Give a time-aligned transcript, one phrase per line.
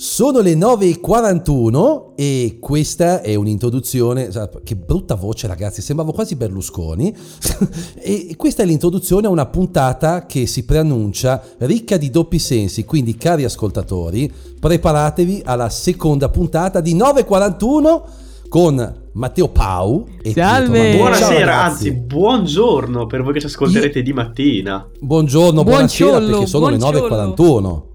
[0.00, 4.30] Sono le 9.41 e questa è un'introduzione,
[4.64, 7.14] che brutta voce ragazzi, sembravo quasi Berlusconi,
[8.00, 13.16] e questa è l'introduzione a una puntata che si preannuncia ricca di doppi sensi, quindi
[13.16, 18.02] cari ascoltatori, preparatevi alla seconda puntata di 9.41
[18.48, 20.96] con Matteo Pau e Salve!
[20.96, 24.04] Buonasera, anzi buongiorno per voi che ci ascolterete Io...
[24.04, 24.88] di mattina.
[24.98, 27.89] Buongiorno, buonasera perché sono le 9.41.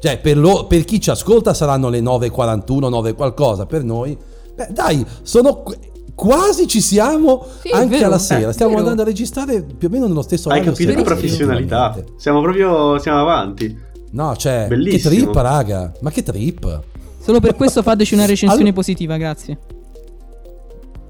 [0.00, 4.16] Cioè, per, lo, per, chi ci ascolta saranno le 9.41, 9 qualcosa, per noi...
[4.54, 5.62] Beh, dai, sono...
[6.12, 8.52] Quasi ci siamo sì, anche alla sera.
[8.52, 8.82] Stiamo vero.
[8.82, 11.96] andando a registrare più o meno nello stesso Hai capito che professionalità?
[12.18, 13.74] Siamo proprio siamo avanti.
[14.10, 15.14] No, cioè, Bellissimo.
[15.14, 15.90] che trip, raga.
[16.00, 16.82] Ma che trip.
[17.22, 18.74] Solo per questo fateci una recensione allora...
[18.74, 19.58] positiva, grazie.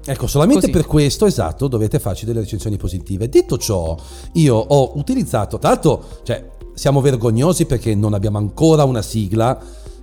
[0.05, 0.71] Ecco, solamente Così.
[0.73, 3.27] per questo, esatto, dovete farci delle recensioni positive.
[3.27, 3.95] Detto ciò,
[4.33, 9.59] io ho utilizzato, tra l'altro, cioè, siamo vergognosi perché non abbiamo ancora una sigla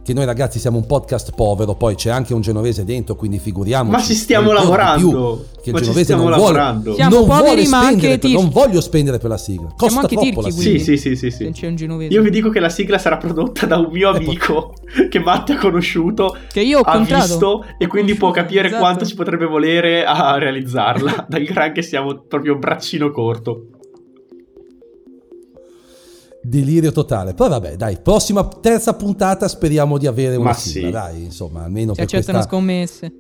[0.09, 3.95] che noi ragazzi siamo un podcast povero, poi c'è anche un genovese dentro, quindi figuriamoci.
[3.95, 5.45] Ma ci stiamo lavorando.
[5.61, 6.95] che il ma genovese non lavorando.
[6.95, 9.67] vuole, non vuole spendere, per, non voglio spendere per la sigla.
[9.77, 11.51] Costa siamo anche troppo tirchi, Sì, sì, sì, sì, sì.
[11.51, 12.15] C'è un genovese.
[12.15, 14.73] Io vi dico che la sigla sarà prodotta da un mio amico
[15.11, 18.81] che Matte ha conosciuto, che io ho ha visto e quindi può capire esatto.
[18.81, 23.78] quanto ci potrebbe volere a realizzarla, dal gran che siamo proprio braccino corto.
[26.41, 27.35] Delirio totale.
[27.35, 30.91] Poi vabbè, dai, prossima terza puntata speriamo di avere una Ma sigla, sì.
[30.91, 32.57] dai, insomma, almeno si per accettano questa...
[32.57, 33.13] scommesse.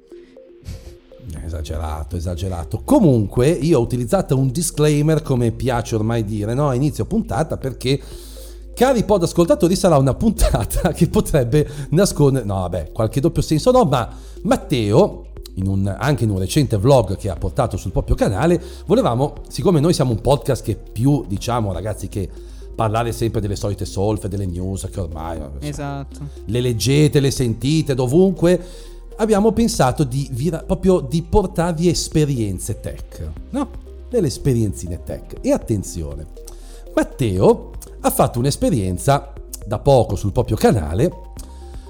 [1.45, 2.81] Esagerato, esagerato.
[2.85, 6.69] Comunque, io ho utilizzato un disclaimer, come piace ormai dire, no?
[6.69, 8.01] A inizio puntata, perché,
[8.75, 13.85] cari pod ascoltatori, sarà una puntata che potrebbe nascondere, no, vabbè, qualche doppio senso no,
[13.85, 14.09] ma
[14.43, 19.35] Matteo, in un, anche in un recente vlog che ha portato sul proprio canale, volevamo,
[19.49, 22.29] siccome noi siamo un podcast che più, diciamo, ragazzi, che
[22.79, 26.21] parlare sempre delle solite solfe, delle news che ormai esatto.
[26.45, 28.65] le leggete, le sentite dovunque.
[29.17, 33.69] Abbiamo pensato di, vira, proprio di portarvi esperienze tech, no?
[34.09, 35.39] Delle esperienzine tech.
[35.41, 36.25] E attenzione,
[36.95, 39.33] Matteo ha fatto un'esperienza
[39.67, 41.11] da poco sul proprio canale,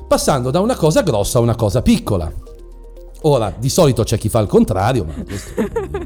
[0.08, 2.32] passando da una cosa grossa a una cosa piccola.
[3.22, 5.52] Ora, di solito c'è chi fa il contrario, ma questo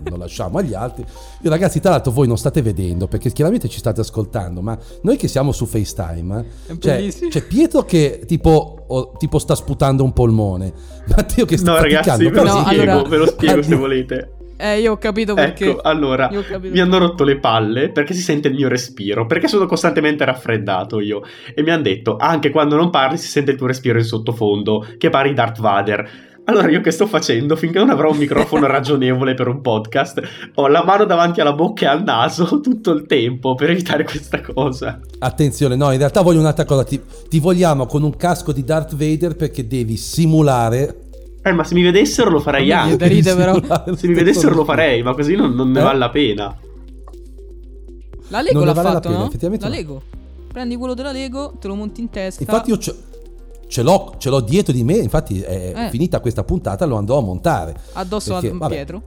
[0.05, 1.05] lo lasciamo agli altri.
[1.43, 5.17] Io, ragazzi, tra l'altro voi non state vedendo perché chiaramente ci state ascoltando, ma noi
[5.17, 6.47] che siamo su FaceTime,
[6.79, 10.73] cioè, c'è Pietro che tipo, oh, tipo, sta sputando un polmone,
[11.09, 13.09] Matteo che sta No, ragazzi, ve lo no, spiego, allora...
[13.09, 14.33] ve lo spiego se volete.
[14.63, 15.71] Eh, io ho capito perché.
[15.71, 16.31] Ecco, allora,
[16.61, 21.01] mi hanno rotto le palle perché si sente il mio respiro, perché sono costantemente raffreddato
[21.01, 21.23] io.
[21.53, 24.87] E mi hanno detto, anche quando non parli si sente il tuo respiro in sottofondo,
[24.99, 26.31] che pari Darth Vader.
[26.45, 27.55] Allora io che sto facendo?
[27.55, 30.21] Finché non avrò un microfono ragionevole per un podcast,
[30.55, 34.41] ho la mano davanti alla bocca e al naso tutto il tempo per evitare questa
[34.41, 35.01] cosa.
[35.21, 36.85] Attenzione, no, in realtà voglio un'altra cosa.
[36.85, 41.11] Ti, ti vogliamo con un casco di Darth Vader perché devi simulare
[41.45, 43.09] eh, ma se mi vedessero lo farei non anche.
[43.09, 43.61] Ride, però.
[43.97, 45.83] se mi vedessero lo farei, ma così non, non ne eh?
[45.83, 46.57] vale la pena.
[48.29, 49.27] La Lego non l'ha vale fatto, la pena, no?
[49.27, 50.03] Effettivamente la Lego.
[50.53, 52.43] Prendi quello della Lego, te lo monti in testa.
[52.43, 52.95] Infatti io c'ho
[53.73, 55.89] ce l'ho, ce l'ho dietro di me, infatti è eh.
[55.89, 57.75] finita questa puntata, lo andrò a montare.
[57.95, 58.75] Addosso perché, a vabbè.
[58.75, 59.03] Pietro.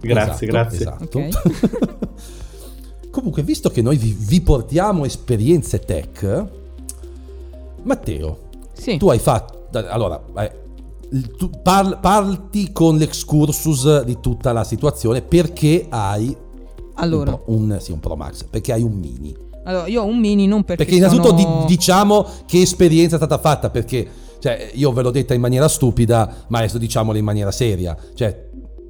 [0.00, 0.78] Grazie, esatto, grazie.
[0.78, 1.18] Esatto.
[1.18, 1.30] Okay.
[3.12, 6.46] Comunque, visto che noi vi, vi portiamo esperienze tech,
[7.84, 8.38] Matteo,
[8.72, 8.96] sì.
[8.96, 9.68] tu hai fatto...
[9.70, 10.60] Allora, eh,
[11.36, 16.36] tu par, parti con l'excursus di tutta la situazione perché hai
[16.94, 17.40] allora.
[17.46, 19.36] un, un, sì, un Pro Max, perché hai un mini.
[19.64, 20.84] Allora, io ho un mini non perché.
[20.84, 21.64] Perché innanzitutto sono...
[21.66, 24.08] di- diciamo che esperienza è stata fatta, perché
[24.42, 27.96] cioè, io ve l'ho detta in maniera stupida, ma adesso diciamolo in maniera seria.
[28.14, 28.48] Cioè,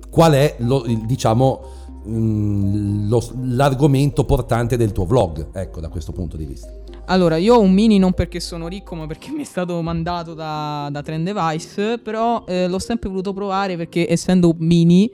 [0.09, 1.61] qual è lo, diciamo,
[2.09, 5.49] mm, lo, l'argomento portante del tuo vlog?
[5.53, 6.73] Ecco, da questo punto di vista.
[7.07, 10.33] Allora, io ho un mini non perché sono ricco, ma perché mi è stato mandato
[10.33, 11.99] da, da Trend Device.
[11.99, 15.11] Però eh, l'ho sempre voluto provare perché essendo mini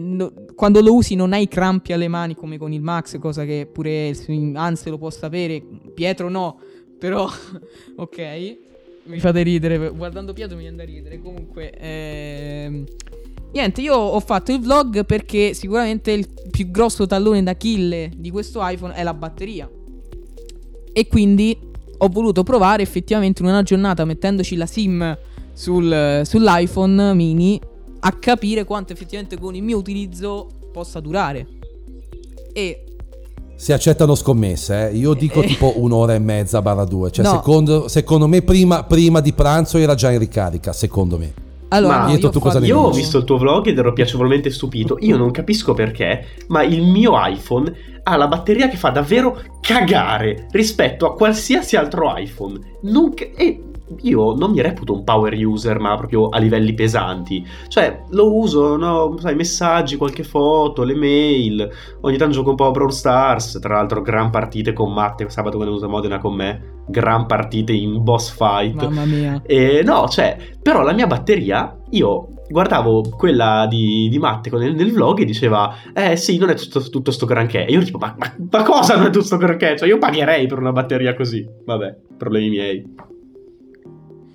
[0.00, 3.68] no, quando lo usi non hai crampi alle mani come con il Max, cosa che
[3.70, 4.14] pure
[4.54, 5.62] Anse lo può sapere.
[5.94, 6.60] Pietro no,
[6.98, 7.28] però
[7.96, 8.56] ok.
[9.04, 11.18] Mi fate ridere, guardando Pietro mi viene da ridere.
[11.20, 12.84] Comunque, ehm,
[13.52, 18.60] niente, io ho fatto il vlog perché sicuramente il più grosso tallone d'Achille di questo
[18.62, 19.68] iPhone è la batteria.
[20.92, 21.56] E quindi
[21.98, 25.18] ho voluto provare effettivamente in una giornata mettendoci la SIM
[25.52, 27.60] sul, sull'iPhone mini
[28.00, 31.46] a capire quanto effettivamente con il mio utilizzo possa durare.
[32.52, 32.84] E
[33.58, 34.94] si accettano scommesse, eh?
[34.94, 35.46] io dico eh.
[35.46, 37.32] tipo un'ora e mezza barra due, cioè no.
[37.32, 41.32] secondo, secondo, me prima, prima, di pranzo era già in ricarica, secondo me.
[41.70, 43.92] Allora, Ma io, tu ho cosa fatto- Io ho visto il tuo vlog ed ero
[43.92, 44.96] piacevolmente stupito.
[45.00, 47.74] Io non capisco perché, ma il mio iPhone
[48.04, 52.58] ha la batteria che fa davvero cagare rispetto a qualsiasi altro iPhone.
[52.82, 53.67] Non e
[54.02, 57.46] io non mi reputo un power user, ma proprio a livelli pesanti.
[57.68, 61.68] Cioè, lo uso, no, sai, messaggi, qualche foto, le mail.
[62.02, 63.58] Ogni tanto gioco un po' a Brawl Stars.
[63.60, 65.28] Tra l'altro, gran partite con Matte.
[65.28, 66.76] Sabato quando è venuto a Modena con me.
[66.86, 68.82] Gran partite in boss fight.
[68.82, 69.42] Mamma mia.
[69.44, 74.90] E no, cioè, però la mia batteria, io guardavo quella di, di Matte nel, nel
[74.90, 77.66] vlog e diceva, eh sì, non è tutto, tutto sto granché.
[77.66, 79.76] E io tipo, ma, ma- ma cosa non è tutto sto granché?
[79.76, 81.46] Cioè, io pagherei per una batteria così.
[81.64, 82.94] Vabbè, problemi miei.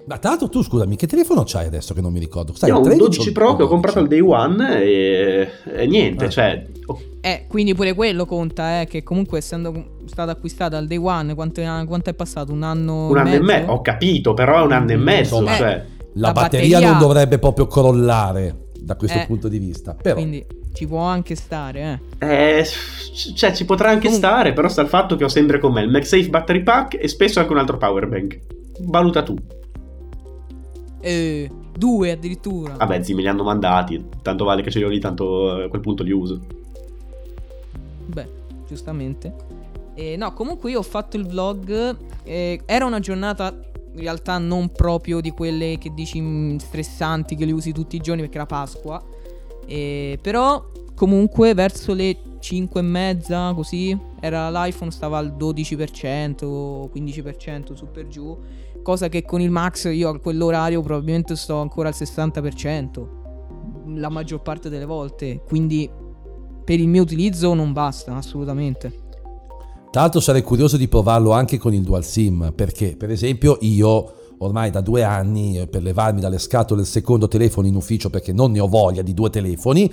[0.06, 2.54] Ma tra l'altro tu scusami, che telefono c'hai adesso che non mi ricordo?
[2.54, 3.70] Sai, io ho un 13 12 o Pro che ho 12?
[3.72, 6.30] comprato al day one e, e niente, Ah.
[6.30, 6.66] cioè...
[6.88, 11.34] oh, Eh, quindi pure quello conta, eh, che comunque essendo stata acquistata al day one,
[11.36, 12.52] quanto è, quanto è passato?
[12.52, 13.44] Un anno un e anno e mezzo?
[13.60, 15.86] mezzo, ho capito, però è un anno e mezzo, Insomma, cioè...
[16.16, 19.96] La, La batteria, batteria- non dovrebbe proprio crollare da questo Eh, punto di vista.
[20.00, 22.60] Però Quindi ci può anche stare, eh.
[22.60, 22.66] Eh,
[23.36, 25.82] cioè, ci potrà anche Comunque- stare, però sta il fatto che ho sempre con me
[25.82, 28.38] il MagSafe Battery Pack e spesso anche un altro power bank.
[28.82, 29.36] Valuta tu.
[31.04, 32.76] Eh, due addirittura.
[32.78, 34.04] Vabbè, zi, me li hanno mandati.
[34.22, 36.40] Tanto vale che ce li ho lì, tanto a quel punto li uso.
[38.06, 38.28] Beh,
[38.66, 39.36] giustamente.
[39.96, 41.98] Eh, no, comunque io ho fatto il vlog.
[42.24, 43.54] eh, era una giornata
[43.96, 48.22] in realtà non proprio di quelle che dici stressanti che li usi tutti i giorni
[48.22, 49.02] perché era Pasqua.
[49.66, 50.66] Eh, però
[50.96, 57.88] comunque verso le 5 e mezza così era l'iPhone stava al 12% o 15% su
[57.92, 58.38] per giù.
[58.84, 63.08] Cosa che con il Max io a quell'orario probabilmente sto ancora al 60%.
[63.96, 65.42] La maggior parte delle volte.
[65.48, 65.90] Quindi
[66.64, 69.02] per il mio utilizzo non basta assolutamente.
[69.94, 74.70] L'altro sarei curioso di provarlo anche con il dual SIM, perché per esempio io ormai
[74.72, 78.52] da due anni, eh, per levarmi dalle scatole il secondo telefono in ufficio perché non
[78.52, 79.92] ne ho voglia di due telefoni,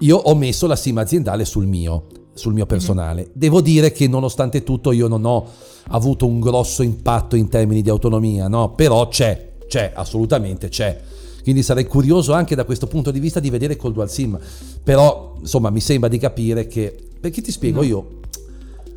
[0.00, 3.30] io ho messo la SIM aziendale sul mio, sul mio personale.
[3.32, 5.46] Devo dire che nonostante tutto io non ho
[5.88, 8.74] avuto un grosso impatto in termini di autonomia, no?
[8.74, 11.00] Però c'è, c'è, assolutamente c'è.
[11.42, 14.38] Quindi sarei curioso anche da questo punto di vista di vedere col dual SIM.
[14.82, 16.94] Però, insomma, mi sembra di capire che...
[17.20, 17.86] Perché ti spiego, No.
[17.86, 18.06] io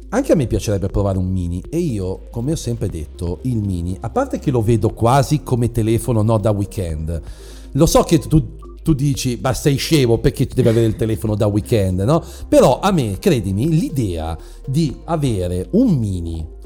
[0.10, 3.96] anche a me piacerebbe provare un mini e io, come ho sempre detto, il mini,
[4.00, 7.22] a parte che lo vedo quasi come telefono no da weekend,
[7.74, 11.36] lo so che tu, tu dici, ma sei scemo perché tu devi avere il telefono
[11.36, 12.24] da weekend, no?
[12.48, 16.58] Però a me, credimi, l'idea di avere un mini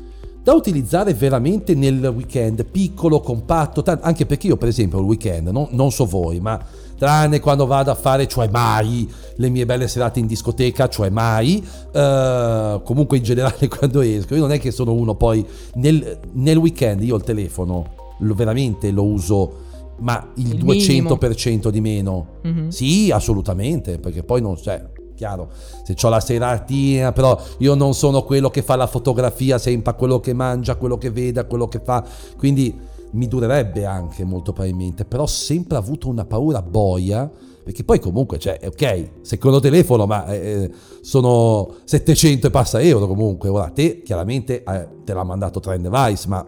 [0.44, 5.48] da utilizzare veramente nel weekend, piccolo, compatto, tan- anche perché io per esempio il weekend,
[5.48, 6.60] no- non so voi, ma
[6.98, 11.66] tranne quando vado a fare, cioè mai, le mie belle serate in discoteca, cioè mai,
[11.94, 15.46] eh, comunque in generale quando esco, io non è che sono uno poi,
[15.76, 19.54] nel, nel weekend io il telefono lo- veramente lo uso,
[20.00, 22.40] ma il, Il 200% di meno.
[22.44, 22.70] Mhm.
[22.70, 24.84] Sì, assolutamente, perché poi non c'è,
[25.16, 25.50] chiaro,
[25.84, 30.20] se ho la seratina, però io non sono quello che fa la fotografia sempre quello
[30.20, 32.04] che mangia, quello che vede, quello che fa,
[32.38, 37.30] quindi mi durerebbe anche molto probabilmente, però ho sempre avuto una paura boia,
[37.64, 40.70] perché poi comunque, cioè, ok, secondo telefono, ma eh,
[41.02, 46.28] sono 700 e passa euro comunque, ora te chiaramente eh, te l'ha mandato Trend Device,
[46.28, 46.46] ma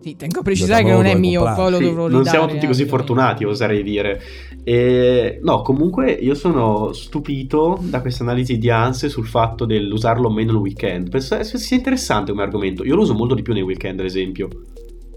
[0.00, 1.60] Sì, tengo a precisare che non è mio, comprare.
[1.62, 4.20] poi lo Sì, dovrò non ridare, siamo tutti così fortunati, oserei dire.
[4.62, 10.52] E, no, comunque io sono stupito da questa analisi di ansie sul fatto dell'usarlo meno
[10.52, 11.10] il weekend.
[11.10, 12.84] Penso sia interessante come argomento.
[12.84, 14.48] Io lo uso molto di più nei weekend, ad esempio.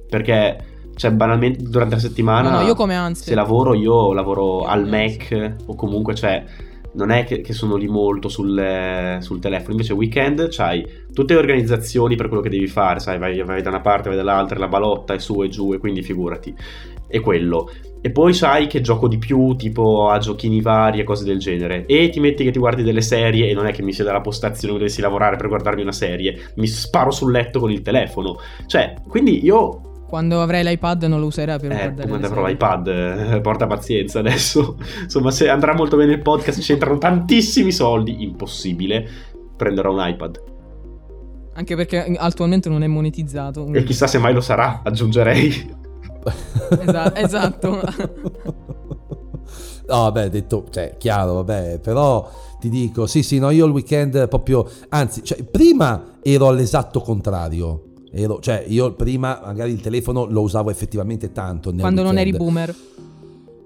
[0.10, 3.26] Perché, cioè, banalmente durante la settimana, No, no, io come ansia.
[3.26, 6.44] se lavoro, io lavoro Io al Mac o comunque, cioè,
[6.94, 9.72] non è che, che sono lì molto sul, sul telefono.
[9.72, 13.70] Invece, weekend c'hai tutte le organizzazioni per quello che devi fare, sai, vai, vai da
[13.70, 16.54] una parte, vai dall'altra, la balotta è su e giù, e quindi figurati.
[17.08, 17.70] È quello.
[18.04, 21.86] E poi sai che gioco di più, tipo a giochini vari e cose del genere.
[21.86, 24.22] E ti metti che ti guardi delle serie e non è che mi sia dalla
[24.22, 26.52] postazione dove dovessi lavorare per guardarmi una serie.
[26.56, 28.38] Mi sparo sul letto con il telefono.
[28.66, 32.42] Cioè, quindi io Quando avrai l'iPad non lo userai per eh, guardare come le avrò
[32.42, 32.54] serie.
[32.56, 34.76] iPad, eh, porta pazienza adesso.
[35.04, 39.08] Insomma, se andrà molto bene il podcast, ci entrano tantissimi soldi, impossibile.
[39.56, 40.44] Prenderò un iPad.
[41.54, 43.72] Anche perché attualmente non è monetizzato.
[43.72, 45.76] E chissà se mai lo sarà, aggiungerei.
[46.82, 47.80] Esa- esatto.
[49.88, 54.28] No, vabbè, detto, cioè, chiaro, vabbè, però ti dico, sì, sì, no, io il weekend
[54.28, 57.91] proprio, anzi, cioè, prima ero all'esatto contrario.
[58.12, 61.72] Ero, cioè, io prima magari il telefono lo usavo effettivamente tanto.
[61.72, 62.76] nel Quando non eri boomer.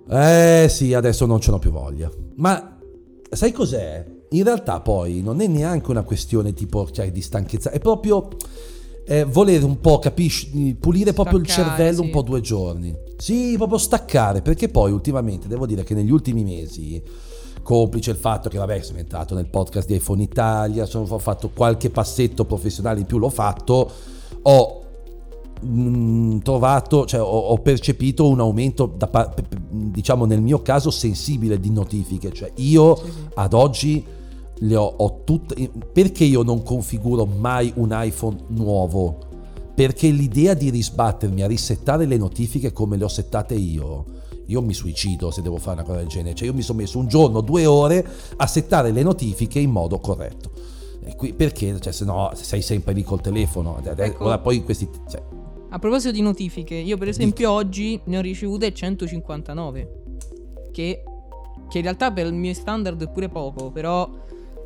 [0.07, 2.11] Eh sì, adesso non ce l'ho più voglia.
[2.35, 2.77] Ma
[3.29, 4.05] sai cos'è?
[4.29, 8.29] In realtà poi non è neanche una questione tipo cioè, di stanchezza, è proprio
[9.05, 12.01] è volere un po', capisci, pulire proprio il cervello sì.
[12.01, 12.93] un po' due giorni.
[13.17, 17.01] Sì, proprio staccare, perché poi ultimamente devo dire che negli ultimi mesi,
[17.61, 21.51] complice il fatto che vabbè sono entrato nel podcast di iPhone Italia, sono, ho fatto
[21.53, 23.91] qualche passetto professionale in più, l'ho fatto,
[24.44, 24.84] ho
[25.65, 29.34] mm, trovato, cioè ho, ho percepito un aumento, da
[29.70, 33.12] diciamo nel mio caso, sensibile di notifiche, cioè io Sì, sì.
[33.36, 34.05] ad oggi
[34.60, 35.70] le ho, ho tutte.
[35.91, 39.17] Perché io non configuro mai un iPhone nuovo?
[39.74, 44.05] Perché l'idea di risbattermi a risettare le notifiche come le ho settate io,
[44.48, 46.36] io mi suicido se devo fare una cosa del genere.
[46.36, 48.05] Cioè, io mi sono messo un giorno, due ore
[48.38, 50.51] a settare le notifiche in modo corretto.
[51.15, 51.79] Qui- perché?
[51.79, 53.79] Cioè, se no sei sempre lì col telefono.
[53.83, 54.25] Ecco.
[54.25, 54.89] Ora poi questi.
[55.09, 55.21] cioè,
[55.69, 60.01] A proposito di notifiche, io per esempio oggi ne ho ricevute 159.
[60.71, 61.03] Che,
[61.69, 64.09] che in realtà per i miei standard è pure poco, però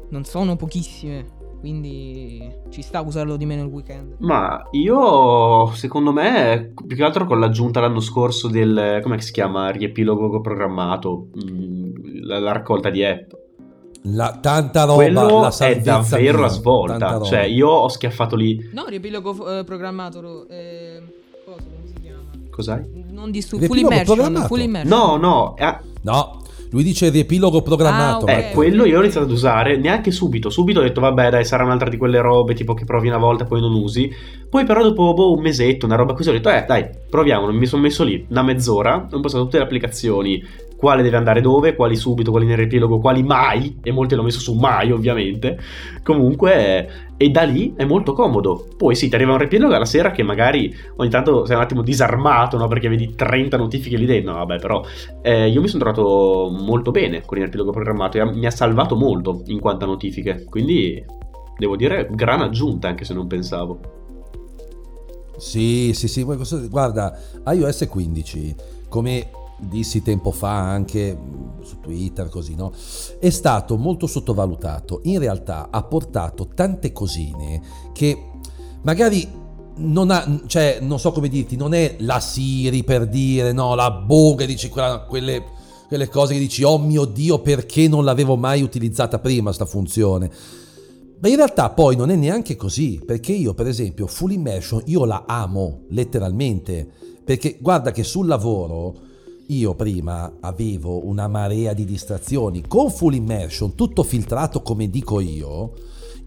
[0.09, 1.37] non sono pochissime.
[1.59, 4.15] Quindi ci sta a usarlo di meno il weekend.
[4.19, 9.69] Ma io, secondo me, più che altro con l'aggiunta l'anno scorso del, come si chiama,
[9.69, 13.31] riepilogo programmato, mm, la, la raccolta di app.
[14.03, 14.95] La, tanta roba.
[14.95, 17.21] Quello la è davvero mia, la svolta.
[17.21, 18.69] Cioè, io ho schiaffato lì.
[18.73, 20.47] No, riepilogo eh, programmato.
[20.47, 21.01] Eh,
[21.45, 22.23] cosa come si chiama?
[22.49, 23.05] Cos'hai?
[23.09, 23.65] Non disturbo.
[23.65, 24.47] Full Riepilogo immersion.
[24.47, 24.99] Full immersion.
[24.99, 28.25] No, no, eh, No, lui dice riepilogo programmato.
[28.25, 28.31] Ah, ok.
[28.31, 28.49] Marco.
[28.49, 30.49] Eh, quello io ho iniziato ad usare neanche subito.
[30.49, 33.43] Subito ho detto, vabbè, dai, sarà un'altra di quelle robe tipo che provi una volta
[33.43, 34.09] e poi non usi.
[34.49, 37.51] Poi, però, dopo boh, un mesetto, una roba così, ho detto, eh, dai, proviamo.
[37.51, 40.43] Mi sono messo lì una mezz'ora, ho impostato tutte le applicazioni,
[40.77, 43.77] quale deve andare dove, quali subito, quali nel riepilogo, quali mai.
[43.81, 45.57] E molte l'ho messo su mai, ovviamente.
[46.03, 48.65] Comunque, e da lì è molto comodo.
[48.77, 51.81] Poi sì, ti arriva un riepilogo alla sera che magari ogni tanto sei un attimo
[51.81, 52.69] disarmato, no?
[52.69, 54.31] Perché vedi 30 notifiche lì dentro.
[54.31, 54.81] No, vabbè, però
[55.21, 58.95] eh, io mi sono trovato molto bene con il riepilogo programmato e mi ha salvato
[58.95, 60.45] molto in quanto a notifiche.
[60.45, 61.03] Quindi
[61.57, 63.79] devo dire gran aggiunta anche se non pensavo.
[65.35, 68.55] Sì, sì, sì, guarda, iOS 15,
[68.87, 69.29] come
[69.59, 72.71] dissi tempo fa anche mh, su Twitter, così, no?
[73.19, 75.01] È stato molto sottovalutato.
[75.03, 77.61] In realtà ha portato tante cosine
[77.93, 78.31] che
[78.83, 79.27] magari
[79.79, 83.91] non ha, cioè, non so come dirti, non è la Siri per dire, no, la
[83.91, 85.43] boga, dici quella- quelle,
[85.87, 90.29] quelle cose che dici, oh mio Dio, perché non l'avevo mai utilizzata prima sta funzione?
[91.21, 95.03] Ma in realtà poi non è neanche così, perché io per esempio Full Immersion io
[95.03, 96.87] la amo letteralmente,
[97.23, 99.07] perché guarda che sul lavoro
[99.51, 105.73] io prima avevo una marea di distrazioni, con Full Immersion tutto filtrato come dico io,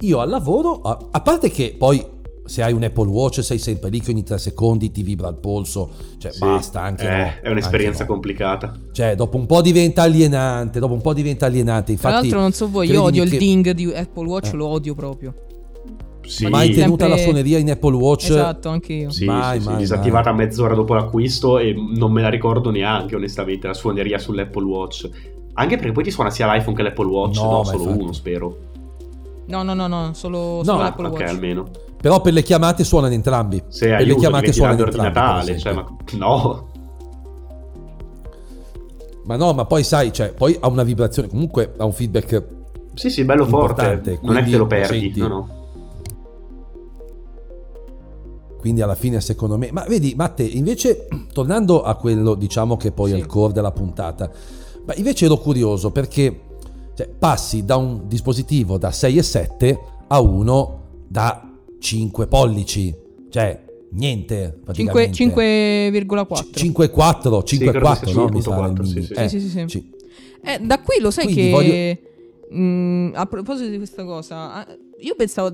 [0.01, 2.05] io al lavoro, a, a parte che poi
[2.45, 5.37] se hai un Apple Watch sei sempre lì che ogni tre secondi ti vibra il
[5.37, 8.13] polso, cioè Sì, basta anche eh, no, È un'esperienza anche no.
[8.19, 8.77] complicata.
[8.91, 12.15] Cioè dopo un po' diventa alienante, dopo un po' diventa alienante, Tra infatti...
[12.27, 14.57] l'altro, non so voi, io odio il che- ding di Apple Watch, Eh.
[14.57, 15.33] lo odio proprio.
[16.25, 18.31] Sì, Mai tenuta Sempre- la suoneria in Apple Watch?
[18.31, 19.11] Esatto, anche io.
[19.11, 23.17] sì, Mai, sì, sì, mai, disattivata mezz'ora dopo l'acquisto e non me la ricordo neanche
[23.17, 25.09] onestamente la suoneria sull'Apple Watch.
[25.55, 28.57] Anche perché poi ti suona sia l'iPhone che l'Apple Watch, No, no, solo uno spero.
[29.47, 31.29] No, no, no, no, solo, No, solo ah, Apple ok, Watch.
[31.29, 31.69] almeno.
[32.01, 33.63] Però per le chiamate suonano entrambi.
[33.69, 35.07] Se per le chiamate suonano entrambi.
[35.09, 36.67] Natale, cioè, ma no.
[39.25, 42.45] Ma no, ma poi sai, cioè, poi ha una vibrazione, comunque ha un feedback
[42.95, 44.19] Sì, sì, bello forte.
[44.23, 45.21] Non è che te lo perdi, senti.
[45.21, 45.61] no, no.
[48.63, 49.71] Quindi alla fine secondo me...
[49.73, 53.19] Ma vedi, Matte, invece tornando a quello diciamo che poi è Sì.
[53.21, 54.31] il core della puntata,
[54.87, 56.41] ma invece ero curioso perché
[56.95, 59.77] cioè, passi da un dispositivo da 6,7
[60.07, 61.51] a uno da
[61.81, 62.95] 5 pollici,
[63.31, 63.65] cioè
[63.95, 64.61] niente.
[64.73, 66.05] Cinque- praticamente.
[66.05, 66.51] 5,4.
[66.53, 68.29] C- 5,4, Sì, credo 5,4 sia no?
[68.29, 69.07] Mi sa 5,4, il sì, mini.
[69.07, 69.65] sì, Eh, sì, sì, sì.
[69.67, 69.91] sì.
[70.45, 71.51] Eh, da qui lo sai Quindi che...
[71.51, 74.65] voglio- mh, a proposito di questa cosa,
[75.01, 75.53] io pensavo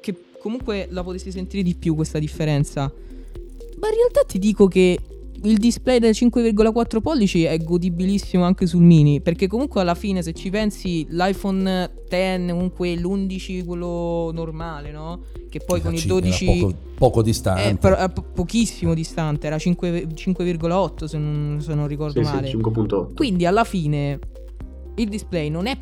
[0.00, 2.82] che comunque la potessi sentire di più questa differenza.
[2.82, 4.98] Ma in realtà ti dico che
[5.42, 9.22] il display da 5,4 pollici è godibilissimo anche sul mini.
[9.22, 15.20] Perché comunque alla fine, se ci pensi, l'iPhone X, comunque l'11, quello normale, no?
[15.48, 16.44] Che poi con il Era 12.
[16.44, 17.68] poco, poco distante.
[17.70, 22.30] Eh, però è po- pochissimo distante, era 5 5,8 se non, se non ricordo Sì,
[22.30, 22.48] male.
[22.48, 23.14] sì, 5.8.
[23.14, 24.18] Quindi alla fine
[24.96, 25.78] il display non è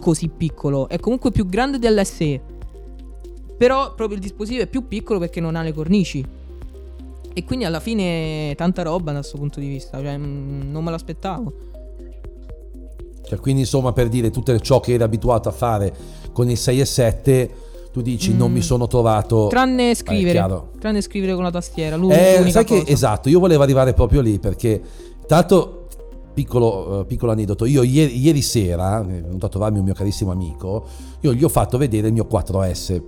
[0.00, 2.56] così piccolo, è comunque più grande dell'SE.
[3.58, 6.24] Però proprio il dispositivo è più piccolo perché non ha le cornici.
[7.34, 10.90] E quindi alla fine tanta roba da questo punto di vista, cioè mm, non me
[10.90, 11.52] l'aspettavo.
[13.26, 15.94] Cioè, quindi insomma per dire tutto ciò che eri abituato a fare
[16.32, 17.50] con il 6 e 7,
[17.92, 18.54] tu dici non Mm.
[18.54, 19.48] mi sono trovato...
[19.48, 20.70] Tranne Eh, scrivere, chiaro.
[20.78, 22.90] tranne scrivere con la tastiera, Eh, l'unica sai che cosa.
[22.90, 24.80] esatto, io volevo arrivare proprio lì perché
[25.26, 25.88] tanto
[26.32, 30.30] piccolo, eh, piccolo aneddoto, io ieri, ieri sera è venuto a trovarmi un mio carissimo
[30.30, 30.86] amico,
[31.20, 33.02] io gli ho fatto vedere il mio 4S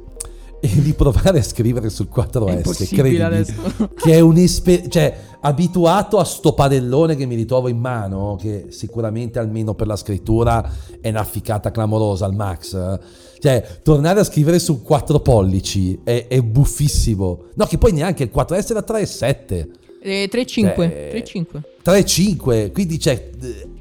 [0.61, 3.53] e di provare a scrivere sul È 4S, impossibile credimi, adesso.
[3.97, 9.39] che è un'esperienza, cioè abituato a sto padellone che mi ritrovo in mano, che sicuramente
[9.39, 12.75] almeno per la scrittura è una ficata clamorosa al max.
[12.75, 12.99] eh.
[13.41, 17.45] Cioè, tornare a scrivere su 4 pollici è, è buffissimo.
[17.55, 19.67] No, che poi neanche il 4S da 3,7.
[20.03, 20.81] Eh, 3-5.
[20.83, 21.45] Eh, 3-5.
[21.83, 23.31] 3,5, quindi c'è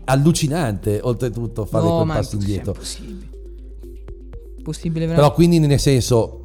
[0.06, 2.74] allucinante oltretutto fare No, quel passo indietro.
[4.64, 5.36] Possibile Però veramente.
[5.36, 6.42] quindi nel senso,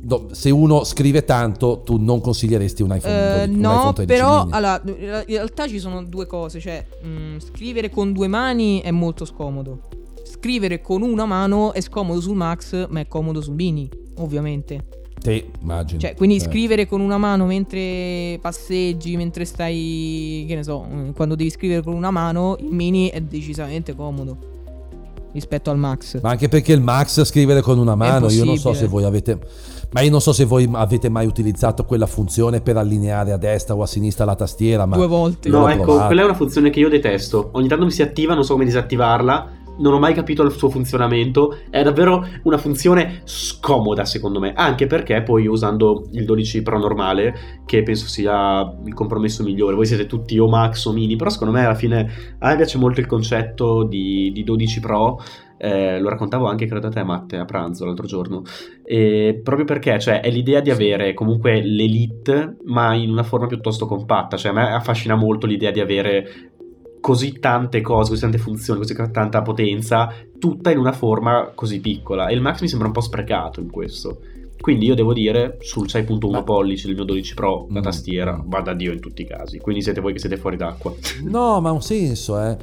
[0.00, 4.06] do- se uno scrive tanto, tu non consiglieresti un iPhone, 12, un no, iPhone 13
[4.20, 4.52] però mini.
[4.56, 6.60] allora, in realtà ci sono due cose.
[6.60, 9.80] Cioè, mh, scrivere con due mani è molto scomodo.
[10.24, 13.88] Scrivere con una mano è scomodo sul Max, ma è comodo sul Mini,
[14.18, 14.84] ovviamente.
[15.20, 15.98] Sì, immagino.
[15.98, 16.40] Cioè, quindi Eh.
[16.40, 21.82] scrivere con una mano mentre passeggi, mentre stai, che ne so, mh, quando devi scrivere
[21.82, 24.36] con una mano, il Mini è decisamente comodo
[25.38, 26.20] rispetto al Max.
[26.20, 29.38] Ma anche perché il Max scrivere con una mano, io non so se voi avete...
[29.90, 33.74] Ma io non so se voi avete mai utilizzato quella funzione per allineare a destra
[33.74, 34.96] o a sinistra la tastiera, ma...
[34.96, 35.48] Due volte.
[35.48, 36.06] No, ecco, provato.
[36.06, 37.48] quella è una funzione che io detesto.
[37.52, 39.50] Ogni tanto mi si attiva, non so come disattivarla.
[39.78, 41.58] Non ho mai capito il suo funzionamento.
[41.70, 44.52] È davvero una funzione scomoda, secondo me.
[44.54, 49.74] Anche perché poi usando il 12 Pro normale, che penso sia il compromesso migliore.
[49.74, 52.78] Voi siete tutti o Max o Mini, però secondo me alla fine a me piace
[52.78, 55.18] molto il concetto di, di 12 Pro.
[55.60, 58.42] Eh, lo raccontavo anche, credo a te, Matte, a pranzo l'altro giorno.
[58.84, 63.86] E proprio perché, cioè, è l'idea di avere comunque l'elite, ma in una forma piuttosto
[63.86, 64.36] compatta.
[64.36, 66.52] Cioè, a me affascina molto l'idea di avere
[67.08, 72.26] così tante cose, così tante funzioni, così tanta potenza, tutta in una forma così piccola.
[72.26, 74.18] E il Max mi sembra un po' sprecato in questo.
[74.60, 77.82] Quindi io devo dire, sul 6.1 Ma- pollici del mio 12 Pro, la Mm.
[77.82, 79.56] tastiera va da Dio in tutti i casi.
[79.56, 80.92] Quindi siete voi che siete fuori d'acqua.
[81.24, 82.58] No, ma ha un senso, eh.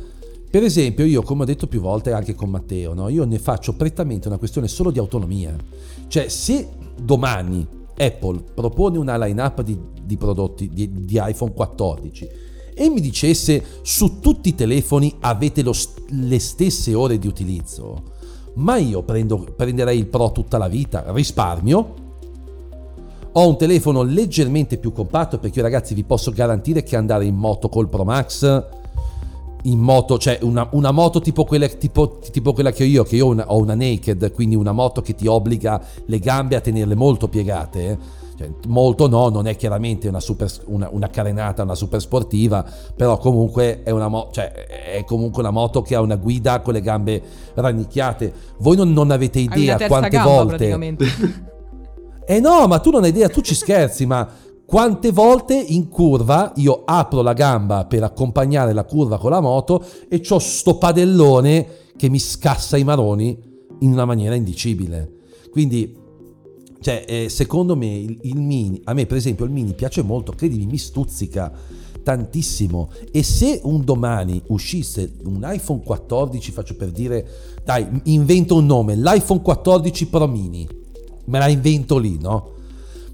[0.51, 3.09] Per esempio, io, come ho detto più volte anche con Matteo, no?
[3.09, 5.55] io ne faccio prettamente una questione solo di autonomia.
[6.07, 6.69] Cioè, se
[7.01, 7.65] domani
[7.97, 12.29] Apple propone una line-up di, di prodotti di, di iPhone 14
[12.75, 18.03] e mi dicesse su tutti i telefoni avete st- le stesse ore di utilizzo,
[18.55, 22.03] ma io prendo- prenderei il Pro tutta la vita, risparmio,
[23.31, 27.35] ho un telefono leggermente più compatto perché io ragazzi vi posso garantire che andare in
[27.35, 28.63] moto col Pro Max
[29.63, 33.15] in moto, cioè una, una moto tipo quella, tipo, tipo quella che ho io, che
[33.15, 36.61] io ho una, ho una naked, quindi una moto che ti obbliga le gambe a
[36.61, 38.23] tenerle molto piegate.
[38.37, 43.17] Cioè, molto no, non è chiaramente una, super, una, una carenata, una super sportiva, però
[43.17, 46.81] comunque è una, mo- cioè, è comunque una moto che ha una guida con le
[46.81, 47.21] gambe
[47.53, 48.33] rannicchiate.
[48.59, 50.97] Voi non, non avete idea quante gamba volte...
[52.27, 54.27] Eh no, ma tu non hai idea, tu ci scherzi, ma
[54.65, 59.85] quante volte in curva io apro la gamba per accompagnare la curva con la moto
[60.09, 63.37] e c'ho sto padellone che mi scassa i maroni
[63.81, 65.11] in una maniera indicibile.
[65.51, 65.95] Quindi,
[66.85, 70.33] cioè, eh, secondo me il, il mini, a me per esempio il mini piace molto,
[70.33, 71.51] credimi, mi stuzzica
[72.03, 77.27] tantissimo e se un domani uscisse un iPhone 14, faccio per dire,
[77.63, 80.67] dai, invento un nome, l'iPhone 14 Pro Mini,
[81.25, 82.51] me la invento lì, no?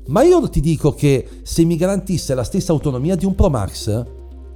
[0.07, 4.05] Ma io ti dico che se mi garantisse la stessa autonomia di un Pro Max,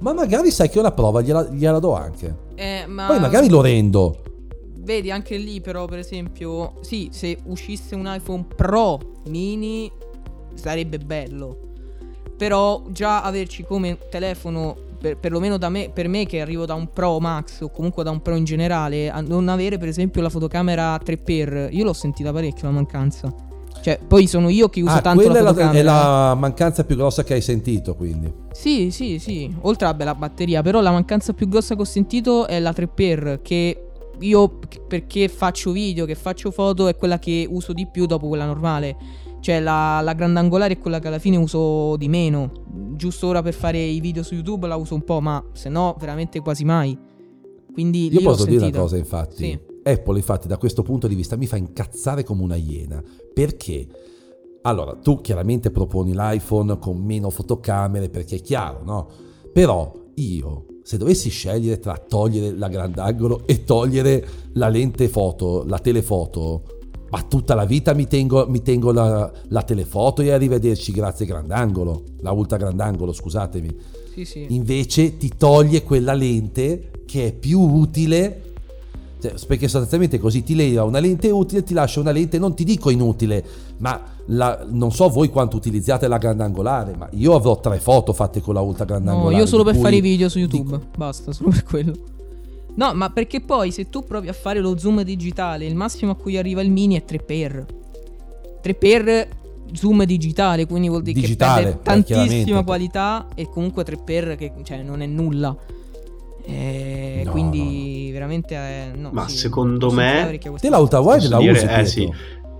[0.00, 2.36] ma magari sai che una prova gliela, gliela do anche.
[2.54, 4.18] Eh, ma Poi magari lo rendo.
[4.86, 9.90] Vedi anche lì però per esempio Sì se uscisse un iPhone Pro mini
[10.54, 11.72] Sarebbe bello
[12.36, 16.88] Però già averci come telefono per, Perlomeno da me, per me che arrivo da un
[16.92, 20.30] Pro Max O comunque da un Pro in generale a Non avere per esempio la
[20.30, 23.34] fotocamera 3x Io l'ho sentita parecchio la mancanza
[23.82, 27.24] Cioè poi sono io che uso Ah, tanto la fotocamera è la mancanza più grossa
[27.24, 28.32] che hai sentito, quindi.
[28.52, 29.54] Sì, sì, sì.
[29.62, 33.40] Oltre alla bella batteria, però la mancanza più grossa che ho sentito è la 3x
[33.42, 33.85] che
[34.20, 38.46] io perché faccio video, che faccio foto è quella che uso di più dopo quella
[38.46, 38.96] normale.
[39.40, 42.50] Cioè la, la grandangolare è quella che alla fine uso di meno.
[42.94, 45.96] Giusto ora per fare i video su YouTube la uso un po', ma se no
[45.98, 46.98] veramente quasi mai.
[47.72, 49.36] Quindi Io posso dire una cosa, infatti.
[49.36, 49.60] Sì.
[49.84, 53.02] Apple, infatti, da questo punto di vista mi fa incazzare come una iena.
[53.32, 53.86] Perché?
[54.62, 59.08] Allora, tu chiaramente proponi l'iPhone con meno fotocamere perché è chiaro, no?
[59.52, 65.80] Però io, se dovessi scegliere tra togliere la grandangolo e togliere la lente foto, la
[65.80, 66.62] telefoto,
[67.10, 72.04] ma tutta la vita mi tengo, mi tengo la, la telefoto e arrivederci grazie grandangolo,
[72.20, 73.76] la ultra grandangolo, scusatemi.
[74.14, 74.46] Sì, sì.
[74.50, 78.42] Invece ti toglie quella lente che è più utile.
[79.46, 82.90] Perché sostanzialmente così ti leva una lente utile, ti lascia una lente, non ti dico
[82.90, 83.44] inutile,
[83.78, 88.40] ma la- non so voi quanto utilizzate la grandangolare, ma io avrò tre foto fatte
[88.40, 89.36] con la ultra No, grandangolare.
[89.36, 90.78] io solo per cui- fare i video su YouTube.
[90.96, 91.92] Basta, solo per quello.
[92.74, 96.14] No, ma perché poi se tu provi a fare lo zoom digitale, il massimo a
[96.16, 97.64] cui arriva il mini è 3x.
[98.62, 99.26] 3x
[99.72, 102.64] zoom digitale, quindi vuol dire Digitale, che eh, perde tantissima chiaramente.
[102.64, 105.56] qualità e comunque 3x che cioè, non è nulla.
[106.46, 111.38] Eh, No, quindi veramente eh, no, Ma sì, secondo me- Te l'ultra wide Posso la
[111.38, 112.12] dire- usi, eh, sì.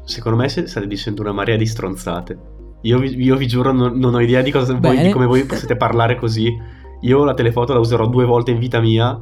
[0.04, 2.38] Secondo me se- state dicendo una marea di stronzate.
[2.82, 5.44] Io vi, io vi giuro, non, non ho idea di, cosa voi, di come voi
[5.44, 6.52] possiate parlare così.
[7.02, 9.20] Io la telefoto la userò due volte in vita mia.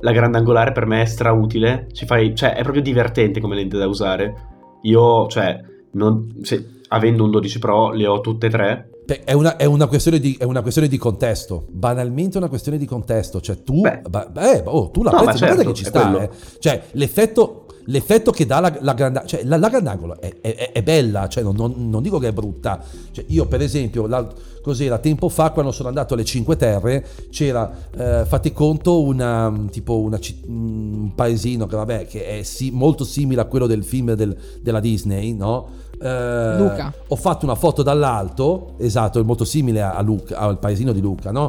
[0.00, 1.86] La grandangolare per me è strautile.
[1.92, 4.34] Ci fai, cioè, è proprio divertente come lente da usare.
[4.82, 5.60] Io, cioè,
[5.92, 8.90] non, se- avendo un 12 Pro, le ho tutte e tre.
[9.04, 12.78] È una, è una questione di, è una questione di contesto, banalmente è una questione
[12.78, 14.02] di contesto, cioè tu, Beh.
[14.08, 14.30] ba-
[14.64, 16.30] oh, tu la No, guarda certo, che ci sta, eh.
[16.60, 20.82] cioè l'effetto, l'effetto che dà la, la, granda- cioè, la, la grandangolo è, è- è
[20.82, 24.26] bella, cioè, non, non- non dico che è brutta, Cioè, io per esempio, la,
[24.62, 29.98] cos'era, tempo fa quando sono andato alle Cinque Terre, c'era, eh, fate conto, una, tipo
[29.98, 34.36] una, un paesino che vabbè, che è sì- molto simile a quello del film del-
[34.60, 35.80] della Disney, no?
[36.02, 36.92] Eh, Luca.
[37.08, 41.30] Ho fatto una foto dall'alto, esatto, è molto simile a Luca, al paesino di Luca,
[41.30, 41.42] no?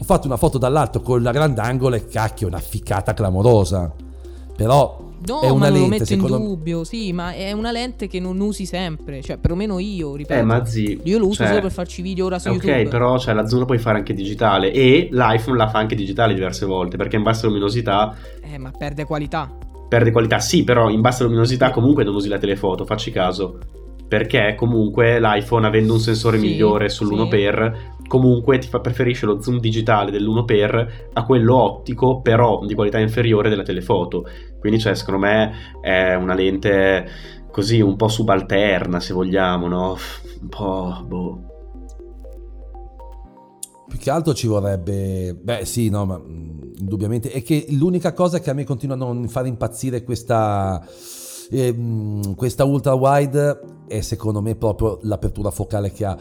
[0.00, 3.92] Ho fatto una foto dall'alto con la grandangolo e cacchio, una ficcata clamorosa.
[4.56, 6.48] Però No, è una ma non lo lente, metto secondo in me.
[6.48, 10.38] dubbio, sì, ma è una lente che non usi sempre, cioè perlomeno io, ripeto.
[10.38, 11.00] Eh, ma zi.
[11.04, 12.88] Io lo uso cioè, solo per farci video ora su Ok, YouTube.
[12.88, 14.72] però cioè, la zoom la puoi fare anche digitale.
[14.72, 16.96] E l'iPhone la fa anche digitale diverse volte.
[16.96, 19.50] Perché in bassa luminosità Eh, ma perde qualità.
[19.88, 20.38] perde qualità.
[20.38, 23.58] Sì, però in bassa luminosità comunque non usi la telefoto, facci caso.
[24.08, 27.04] Perché comunque l'iPhone, avendo un sensore Sì, migliore sì.
[27.04, 27.72] sull'1x,
[28.08, 33.50] comunque ti fa, preferisce lo zoom digitale dell'1x a quello ottico, però di qualità inferiore
[33.50, 34.26] della telefoto.
[34.58, 37.06] Quindi, cioè, secondo me è una lente
[37.50, 39.96] così un po' subalterna, se vogliamo, no?
[40.40, 41.42] Un po', boh.
[43.88, 45.34] Più che altro ci vorrebbe...
[45.34, 47.30] Beh sì, no, ma mh, indubbiamente...
[47.30, 50.82] È che l'unica cosa che a me continua a non far impazzire questa...
[51.50, 56.16] ehm, questa ultra wide è secondo me proprio l'apertura focale che ha.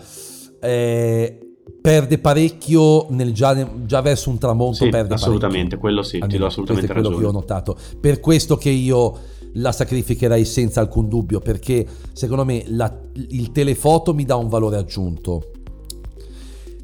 [0.59, 1.39] Eh,
[1.81, 4.83] perde parecchio nel già, già verso un tramonto.
[4.85, 5.79] Sì, perde assolutamente, parecchio.
[5.79, 7.25] quello sì, ti Almeno do assolutamente è quello ragione.
[7.25, 7.77] che ho notato.
[7.99, 9.17] Per questo che io
[9.53, 12.95] la sacrificherei senza alcun dubbio, perché secondo me la-
[13.29, 15.51] il telefoto mi dà un valore aggiunto.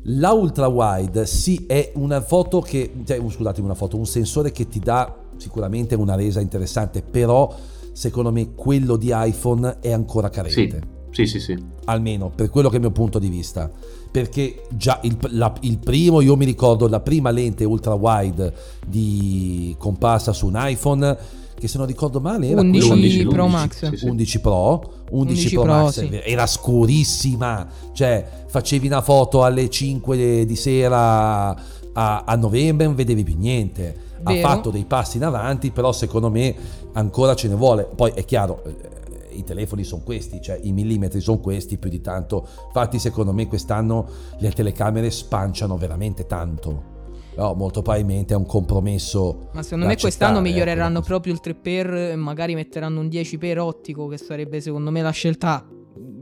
[0.07, 4.67] La ultra wide sì è una foto che, cioè, scusatemi, una foto, un sensore che
[4.67, 7.53] ti dà sicuramente una resa interessante, però
[7.93, 11.63] secondo me quello di iPhone è ancora carente Sì, sì, sì, sì.
[11.85, 13.71] almeno per quello che è il mio punto di vista.
[14.11, 18.53] Perché già il, la- il primo, io mi ricordo la prima lente ultra wide
[18.85, 21.17] di comparsa su un iPhone,
[21.55, 23.89] che se non ricordo male era 11 quello- l'11, Pro l'11, Max.
[23.89, 24.05] sì, sì.
[24.05, 26.19] 11 Pro, 11, 11 Pro, Pro, Max, sì.
[26.25, 31.49] era scurissima, cioè facevi una foto alle 5 di sera
[31.95, 33.95] a, a novembre e non vedevi più niente.
[34.23, 34.47] Ha Vero.
[34.47, 36.55] fatto dei passi in avanti, però secondo me
[36.93, 37.89] ancora ce ne vuole.
[37.93, 42.01] Poi è chiaro, eh, i telefoni sono questi, cioè i millimetri sono questi, più di
[42.01, 42.47] tanto.
[42.67, 44.07] Infatti secondo me quest'anno
[44.37, 46.91] le telecamere spanciano veramente tanto.
[47.33, 49.49] Però molto probabilmente è un compromesso.
[49.53, 51.07] Ma secondo me quest'anno accettare, miglioreranno ecco.
[51.07, 55.65] proprio il 3x e magari metteranno un 10x ottico, che sarebbe secondo me la scelta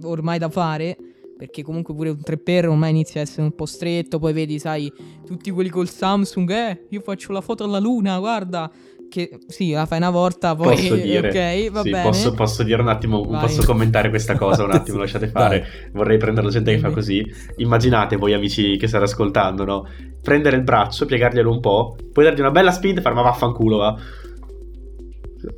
[0.04, 0.98] ormai da fare.
[1.42, 4.20] Perché comunque pure un 3x ormai inizia a essere un po' stretto.
[4.20, 4.94] Poi vedi, sai,
[5.26, 8.70] tutti quelli col Samsung, eh, io faccio la foto alla luna, guarda.
[9.10, 12.04] Che sì, la fai una volta, poi Posso dire, ok, va sì, bene.
[12.04, 13.42] Posso, posso dire un attimo, Vai.
[13.42, 15.66] posso commentare questa cosa un attimo, Sì, lasciate fare.
[15.94, 17.26] Vorrei prendere la gente che fa così.
[17.56, 19.88] Immaginate voi amici che state ascoltando, no?
[20.22, 23.78] Prendere il braccio, piegarglielo un po', poi dargli una bella spinta e fare ma vaffanculo,
[23.78, 23.98] va.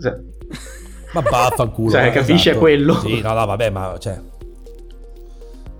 [0.01, 0.13] Cioè,
[1.13, 1.91] Ma vaffanculo.
[1.91, 2.99] Cioè, eh, capisci, è quello.
[2.99, 4.31] Sì, no, no, vabbè, ma cioè.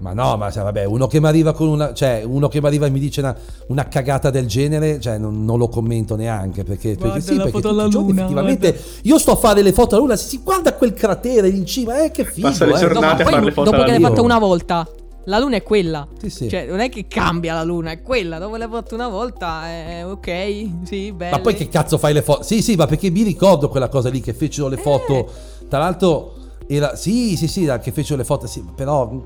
[0.04, 1.94] Ma no, ma cioè, vabbè, uno che mi arriva con una.
[1.94, 3.34] Cioè, uno che mi arriva e mi dice una,
[3.68, 6.66] una cagata del genere, cioè, non, non lo commento neanche.
[6.66, 8.82] Perché, perché Guarda sì, la perché foto alla luna, effettivamente.
[9.04, 10.16] Io sto a fare le foto alla luna.
[10.18, 12.50] Sì, sì, guarda quel cratere lì in cima, eh, che figo.
[12.50, 12.80] Passa le eh.
[12.80, 14.90] giornate No, ma a poi fare le foto dopo che l'hai fatta una volta,
[15.24, 16.06] la luna è quella.
[16.20, 16.50] Sì, sì.
[16.50, 18.40] Cioè, non è che cambia la luna, è quella.
[18.40, 21.38] Dopo l'hai fatta una volta, è ok, sì, bello.
[21.38, 22.44] Ma poi che cazzo fai le foto?
[22.44, 25.14] Sì, sì, ma perché mi ricordo quella cosa lì che fecero le foto.
[25.14, 25.68] Eh.
[25.70, 26.34] Tra l'altro,
[26.68, 26.98] era.
[26.98, 29.24] Sì, sì, sì, che fecero le foto, sì, però.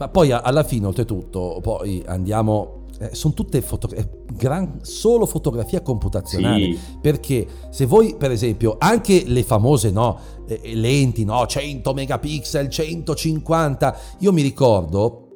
[0.00, 2.86] Ma poi alla fine, oltretutto, poi andiamo.
[2.98, 6.72] eh, sono tutte foto, è gran, solo fotografia computazionale.
[6.72, 6.78] Sì.
[7.02, 13.96] Perché se voi, per esempio, anche le famose no, eh, lenti, no, 100 megapixel, 150,
[14.20, 15.28] io mi ricordo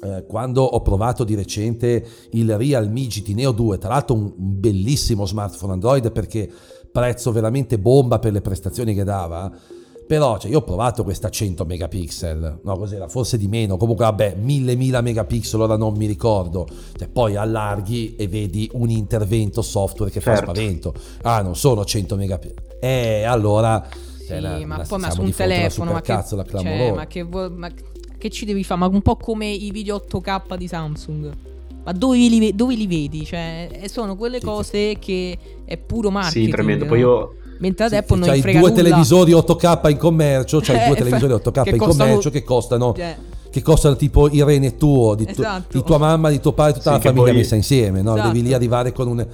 [0.00, 5.26] eh, quando ho provato di recente il Realme GT Neo 2, tra l'altro un bellissimo
[5.26, 6.48] smartphone Android perché
[6.92, 9.50] prezzo veramente bomba per le prestazioni che dava.
[10.06, 14.36] Però cioè, io ho provato questa 100 megapixel, no cos'era, forse di meno, comunque vabbè,
[14.38, 16.66] 1000 1000 megapixel, ora non mi ricordo.
[16.96, 20.52] Cioè, poi allarghi e vedi un intervento software che fa Certo.
[20.54, 20.94] spavento.
[21.22, 22.62] Ah, non sono 100 megapixel.
[22.80, 23.86] Eh, allora...
[24.18, 27.22] Sì, cioè, la- ma la- poi ma su un telefono, ma che, cioè, ma che
[27.22, 27.70] vuol- ma
[28.18, 28.80] che ci devi fare?
[28.80, 31.32] Ma un po' come i video 8K di Samsung.
[31.84, 33.24] Ma dove li, dove li vedi?
[33.26, 35.36] Cioè, sono quelle Sì, cose che
[35.66, 36.44] è puro marketing.
[36.46, 36.86] Sì, tremendo.
[36.86, 38.82] Poi io Mentre ad Sì, Apple non c'hai frega due nulla.
[38.82, 42.94] televisori 8K in commercio, c'hai Eh, due televisori 8K che in costano- commercio che costano,
[42.96, 43.16] Cioè,
[43.50, 45.78] che costano tipo il rene tuo, di, tu- Esatto.
[45.78, 48.14] di tua mamma, di tuo padre, tutta Sì, la famiglia poi- messa insieme, no?
[48.14, 48.28] Esatto.
[48.32, 49.26] Devi lì arrivare con un,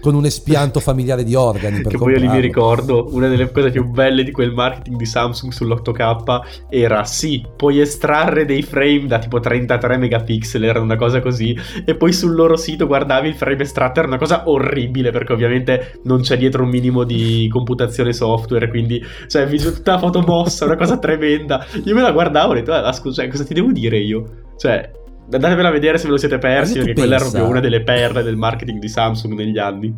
[0.00, 2.46] con un espianto familiare di organi per Che poi io lì mi comprarlo.
[2.46, 7.80] ricordo, una delle cose più belle di quel marketing di Samsung sull'8K era sì, puoi
[7.80, 12.56] estrarre dei frame da tipo 33 megapixel, era una cosa così, e poi sul loro
[12.56, 16.68] sito guardavi il frame estratto, era una cosa orribile perché ovviamente non c'è dietro un
[16.68, 21.66] minimo di computazione software, quindi cioè vi tutta la foto mossa, una cosa tremenda.
[21.84, 24.24] Io me la guardavo e ho detto, ah, scusa, cioè, cosa ti devo dire io?
[24.56, 24.90] Cioè,
[25.36, 27.82] andatevela a vedere se ve lo siete persi, perché quella era pensa- proprio una delle
[27.82, 29.94] perle del marketing di Samsung negli anni.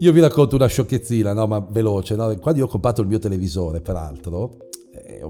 [0.00, 2.16] Io vi racconto una sciocchezzina, no, ma veloce.
[2.16, 2.34] No?
[2.38, 4.58] Quando io ho comprato il mio televisore, peraltro,
[4.92, 5.22] eh,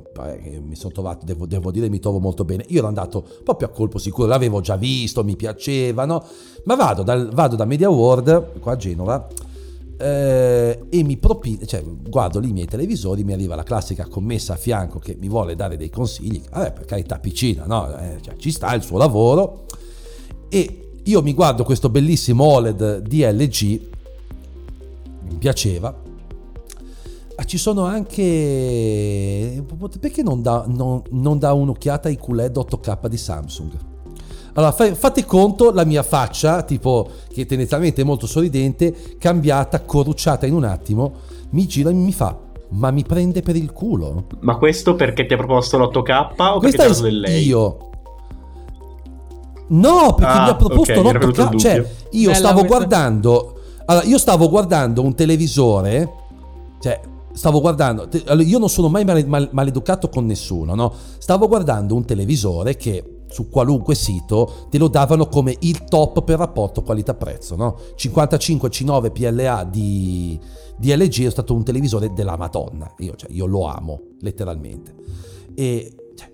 [0.42, 2.64] eh, mi sono trovato, devo, devo dire, mi trovo molto bene.
[2.68, 6.24] Io ero andato proprio a colpo sicuro, l'avevo già visto, mi piaceva, no?
[6.64, 9.28] Ma vado, dal- vado da Media World, qua a Genova,
[9.98, 14.54] eh, e mi propi- cioè, guardo lì i miei televisori, mi arriva la classica commessa
[14.54, 16.42] a fianco che mi vuole dare dei consigli.
[16.50, 17.96] Vabbè, per carità, piccina, no?
[17.96, 19.64] Eh, cioè, ci sta il suo lavoro.
[20.48, 23.80] E io mi guardo questo bellissimo OLED di LG,
[25.22, 26.02] mi piaceva.
[27.36, 29.62] Ma ci sono anche.
[30.00, 33.72] Perché non dà, non, non dà un'occhiata ai QLED 8K di Samsung?
[34.56, 40.46] Allora, fa- fate conto la mia faccia, tipo che tendenzialmente è molto sorridente, cambiata, corrucciata
[40.46, 41.12] in un attimo,
[41.50, 42.36] mi gira e mi fa:
[42.70, 44.24] Ma mi prende per il culo?
[44.40, 47.44] Ma questo perché ti ha proposto l'8K o perché Questa ti ha del lei?
[47.46, 47.78] io.
[49.68, 51.58] No, perché Ah, mi ha proposto ok, mi era venuto il l'8K.
[51.58, 51.74] Cioè,
[52.12, 52.76] io Bella stavo questa.
[52.76, 53.54] guardando.
[53.86, 56.12] Allora, io stavo guardando un televisore.
[56.80, 57.00] Cioè,
[57.32, 58.08] stavo guardando.
[58.08, 60.92] te- allora, io non sono mai male- mal- maleducato con nessuno, no?
[61.18, 66.38] Stavo guardando un televisore che su qualunque sito te lo davano come il top per
[66.38, 67.78] rapporto qualità-prezzo, no?
[67.94, 70.40] 55 C9 PLA di,
[70.78, 72.90] di LG è stato un televisore della Madonna.
[72.98, 74.94] Io, cioè, io lo amo, letteralmente.
[75.54, 76.32] E cioè,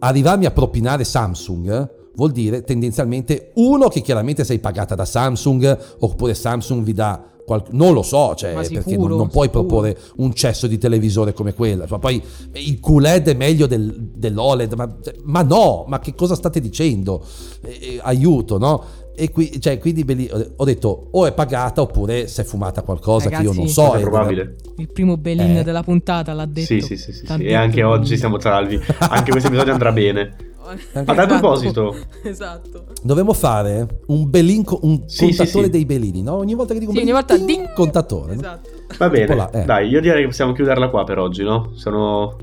[0.00, 6.34] arrivarmi a propinare Samsung vuol dire tendenzialmente uno che chiaramente sei pagata da Samsung oppure
[6.34, 9.64] Samsung vi dà qual- non lo so, cioè, Ma perché sicuro, non, non puoi sicuro.
[9.64, 11.86] proporre un cesso di televisore come quella.
[11.86, 12.22] Cioè, poi
[12.54, 17.24] il QLED è meglio del- dell'OLED, ma, ma no, ma che cosa state dicendo?
[17.62, 18.84] Eh, eh, aiuto, no?
[19.14, 23.28] E qui, cioè, quindi belli- ho detto o è pagata oppure si è fumata qualcosa
[23.28, 23.92] che io non Ragazzi, so.
[23.92, 24.56] È probabile.
[24.78, 25.62] Il primo Belin Eh.
[25.64, 26.66] della puntata l'ha detto.
[26.66, 27.44] Sì, sì, sì, sì, sì.
[27.44, 28.80] E anche oggi siamo salvi.
[29.00, 30.36] Anche questo episodio andrà bene.
[30.64, 31.26] Anche- A Esatto.
[31.26, 32.84] proposito, Esatto.
[33.02, 35.70] Dovremmo fare un belinco, un Sì, sì, contatore sì.
[35.70, 36.34] dei belini, no?
[36.36, 37.72] Ogni volta che dico Sì, ogni belin, volta ting, ding.
[37.74, 38.34] contatore.
[38.34, 38.40] no?
[38.40, 38.68] Esatto.
[38.98, 39.34] va bene.
[39.34, 39.64] Là, eh.
[39.64, 41.70] Dai, io direi che possiamo chiuderla qua per oggi, no?
[41.74, 42.36] Sono...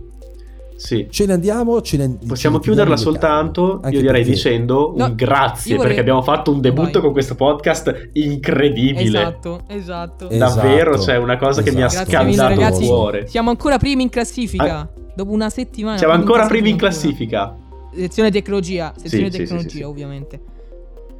[0.75, 1.07] Sì.
[1.09, 4.93] Ce ne andiamo, ce ne Possiamo ci chiuderla tiriamo le soltanto, io direi perché- dicendo
[4.95, 7.01] No, un grazie vorrei- perché abbiamo fatto un debutto Vai.
[7.01, 9.19] con questo podcast incredibile.
[9.19, 10.29] Esatto, esatto.
[10.29, 12.09] Eh, Davvero, Esatto, cioè una cosa che mi ha esatto.
[12.09, 13.27] Scaldato il cuore.
[13.27, 14.89] Siamo ancora primi in classifica.
[15.13, 15.97] Dopo una settimana.
[15.97, 16.91] Siamo ancora primi in ancora.
[16.91, 17.55] classifica.
[17.93, 18.93] Sezione tecnologia.
[18.95, 19.83] Sezione Sì, tecnologia, sì, sì, sì.
[19.83, 20.41] ovviamente.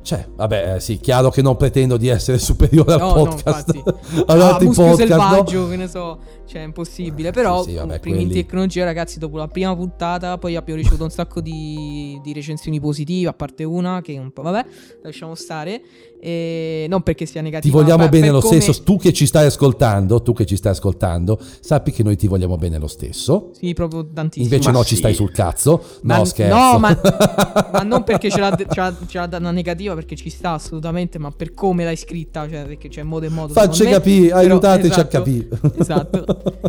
[0.02, 3.74] Cioè, vabbè, eh, sì, chiaro che non pretendo di essere superiore al No, no, podcast.
[3.76, 3.84] infatti.
[4.26, 5.18] ad Ah, altri muschio podcast, no?
[5.20, 6.20] selvaggio, che ne so.
[6.46, 7.32] Cioè, è impossibile.
[7.32, 10.80] Però, Sì, sì, vabbè, primi in quelli- tecnologia, ragazzi, dopo la prima puntata, poi abbiamo
[10.80, 14.66] ricevuto un sacco di, di recensioni positive, a parte una che un po', vabbè,
[15.04, 15.82] lasciamo stare.
[16.22, 17.80] E non perché sia Ti negativa.
[17.80, 20.74] vogliamo ma bene lo come- stesso, tu che ci stai ascoltando, tu che ci stai
[20.74, 23.52] ascoltando, sappi che noi ti vogliamo bene lo stesso.
[23.54, 24.44] Sì, proprio tantissimo.
[24.52, 24.96] Invece Ma no, ci sì.
[24.98, 25.82] stai sul cazzo.
[26.02, 26.56] Ma- no, scherzo.
[26.58, 27.00] no, ma-
[27.72, 30.52] ma non perché ce l'ha, ce l'ha- ce l'ha da una negativa, perché ci sta
[30.52, 33.54] assolutamente, ma per come l'hai scritta, cioè perché c'è modo e modo.
[33.54, 35.48] Facci capire, Però- aiutateci a esatto, capire.
[35.78, 36.26] Esatto.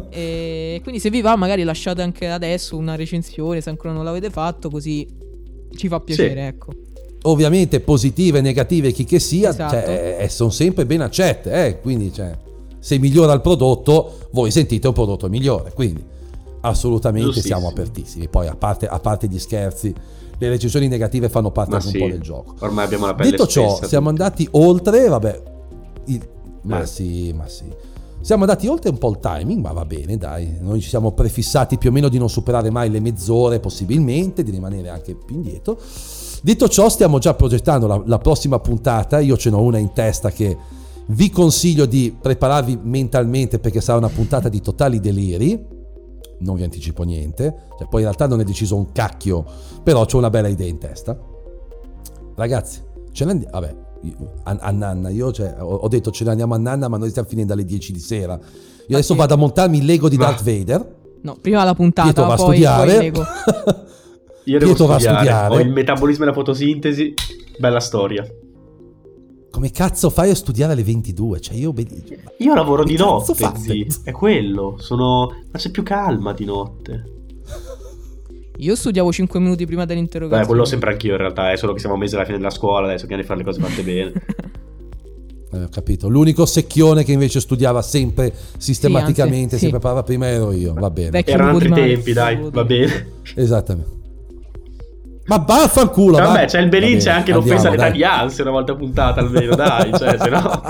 [0.12, 4.28] E quindi se vi va, magari lasciate anche adesso una recensione, se ancora non l'avete
[4.30, 5.06] fatto, così
[5.76, 6.72] ci fa piacere, ecco.
[7.22, 9.74] Ovviamente positive, negative, chi che sia, Esatto.
[9.74, 11.66] cioè, eh, sono sempre ben accette.
[11.66, 12.36] eh, quindi, cioè,
[12.78, 15.72] se migliora il prodotto, voi sentite un prodotto migliore.
[15.74, 16.02] Quindi,
[16.62, 18.28] assolutamente siamo apertissimi.
[18.28, 19.92] Poi, a parte, a parte gli scherzi,
[20.38, 22.54] le recensioni negative fanno parte Ma anche sì, un po' del gioco.
[22.60, 25.42] ormai abbiamo la pelle Detto ciò, siamo andati oltre, vabbè,
[26.06, 26.28] il-
[26.62, 26.86] ma Eh.
[26.86, 27.64] sì, ma sì.
[28.22, 30.56] Siamo andati oltre un po' il timing, ma va bene, dai.
[30.60, 34.50] Noi ci siamo prefissati più o meno di non superare mai le mezz'ore, possibilmente, di
[34.50, 35.78] rimanere anche più indietro.
[36.42, 39.18] Detto ciò, stiamo già progettando la, la prossima puntata.
[39.20, 40.56] Io ce n'ho una in testa che
[41.06, 45.78] vi consiglio di prepararvi mentalmente perché sarà una puntata di totali deliri.
[46.38, 47.66] Non vi anticipo niente.
[47.78, 49.44] Cioè, poi in realtà non è deciso un cacchio,
[49.82, 51.18] però ho una bella idea in testa.
[52.36, 52.80] Ragazzi,
[53.12, 53.60] ce ne andiamo.
[53.60, 53.76] Vabbè,
[54.44, 57.28] a, a Nanna, io cioè, ho, detto ce ne andiamo a Nanna, ma noi stiamo
[57.28, 58.34] finendo alle 10 di sera.
[58.34, 59.18] Io adesso sì.
[59.18, 60.98] vado a montarmi il Lego di Ma- Darth Vader.
[61.22, 63.10] No, prima la puntata, Pietro va a poi, studiare.
[63.10, 63.24] poi.
[64.50, 65.26] Io devo Pietro va a studiare.
[65.26, 65.54] studiare.
[65.54, 67.14] Ho il metabolismo e la fotosintesi.
[67.58, 68.26] Bella storia.
[69.50, 71.40] Come cazzo fai a studiare alle 22?
[71.40, 71.72] Cioè io...
[72.38, 73.86] Io lavoro di notte, zi.
[74.02, 74.76] È quello.
[74.78, 75.32] Sono...
[75.52, 77.04] Ma c'è più calma di notte.
[78.56, 80.42] Io studiavo 5 minuti prima dell'interrogazione.
[80.42, 81.52] Beh, quello sempre anch'io in realtà.
[81.52, 82.86] È solo che siamo a mesi alla fine della scuola.
[82.88, 84.12] Adesso che di fare le cose fatte bene.
[85.52, 86.08] Eh, ho capito.
[86.08, 89.70] L'unico secchione che invece studiava sempre sistematicamente, Sì, anzi, si sì.
[89.70, 90.74] preparava prima ero io.
[90.74, 91.10] Va bene.
[91.10, 92.38] Vecchio Erano altri tempi, dai.
[92.52, 93.06] Va bene.
[93.34, 93.99] Esattamente.
[95.30, 96.16] Ma vaffanculo!
[96.16, 96.32] Cioè, va.
[96.32, 97.92] vabbè, c'è il Belin, c'è anche l'offesa andiamo, all'età dai.
[97.98, 99.92] di ansia una volta puntata almeno, dai.
[99.96, 100.62] Cioè, se no...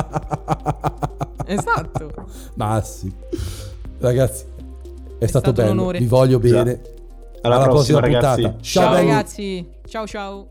[1.50, 2.12] Esatto.
[2.54, 3.10] Ma sì.
[3.98, 4.44] Ragazzi,
[5.18, 5.70] è, stato, stato un bello.
[5.80, 5.98] onore.
[5.98, 6.78] Vi voglio bene.
[7.40, 8.42] Alla, prossima, ragazzi.
[8.42, 8.62] puntata.
[8.62, 8.84] Ciao.
[8.84, 8.94] Ciao.
[8.94, 10.48] Ragazzi, ciao ciao.